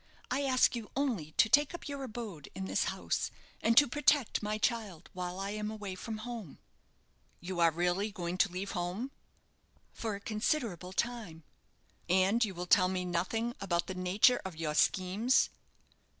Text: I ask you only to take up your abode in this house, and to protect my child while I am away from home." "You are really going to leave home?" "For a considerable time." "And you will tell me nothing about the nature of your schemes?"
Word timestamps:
I 0.31 0.41
ask 0.41 0.75
you 0.75 0.89
only 0.95 1.33
to 1.33 1.47
take 1.47 1.75
up 1.75 1.87
your 1.87 2.01
abode 2.03 2.49
in 2.55 2.65
this 2.65 2.85
house, 2.85 3.29
and 3.61 3.77
to 3.77 3.87
protect 3.87 4.41
my 4.41 4.57
child 4.57 5.11
while 5.13 5.39
I 5.39 5.51
am 5.51 5.69
away 5.69 5.93
from 5.93 6.17
home." 6.25 6.57
"You 7.39 7.59
are 7.59 7.69
really 7.69 8.11
going 8.11 8.39
to 8.39 8.51
leave 8.51 8.71
home?" 8.71 9.11
"For 9.93 10.15
a 10.15 10.19
considerable 10.19 10.91
time." 10.91 11.43
"And 12.09 12.43
you 12.43 12.55
will 12.55 12.65
tell 12.65 12.87
me 12.89 13.05
nothing 13.05 13.53
about 13.61 13.85
the 13.85 13.93
nature 13.93 14.41
of 14.43 14.55
your 14.55 14.73
schemes?" 14.73 15.51